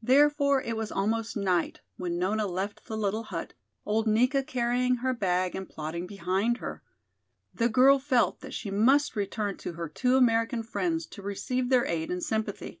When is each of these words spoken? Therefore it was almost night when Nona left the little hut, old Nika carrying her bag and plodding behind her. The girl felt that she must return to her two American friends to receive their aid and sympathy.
Therefore 0.00 0.62
it 0.62 0.76
was 0.76 0.92
almost 0.92 1.36
night 1.36 1.80
when 1.96 2.16
Nona 2.20 2.46
left 2.46 2.84
the 2.84 2.96
little 2.96 3.24
hut, 3.24 3.52
old 3.84 4.06
Nika 4.06 4.44
carrying 4.44 4.98
her 4.98 5.12
bag 5.12 5.56
and 5.56 5.68
plodding 5.68 6.06
behind 6.06 6.58
her. 6.58 6.84
The 7.52 7.68
girl 7.68 7.98
felt 7.98 8.42
that 8.42 8.54
she 8.54 8.70
must 8.70 9.16
return 9.16 9.56
to 9.56 9.72
her 9.72 9.88
two 9.88 10.16
American 10.16 10.62
friends 10.62 11.04
to 11.06 11.22
receive 11.22 11.68
their 11.68 11.84
aid 11.84 12.12
and 12.12 12.22
sympathy. 12.22 12.80